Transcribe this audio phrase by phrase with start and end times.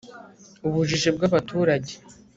[0.67, 1.93] ubujiji bw'abaturage